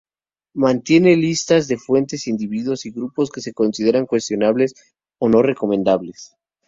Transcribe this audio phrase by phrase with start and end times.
[0.55, 4.73] Mantiene listas de fuentes, individuos, y grupos que se consideran cuestionables
[5.19, 6.35] o no recomendables.